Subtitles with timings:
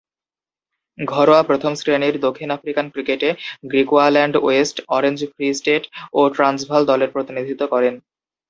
[0.97, 3.29] ঘরোয়া প্রথম-শ্রেণীর দক্ষিণ আফ্রিকান ক্রিকেটে
[3.63, 5.83] Griqualand West, Orange Free State
[6.13, 7.93] ও ট্রান্সভাল দলের প্রতিনিধিত্ব করেন।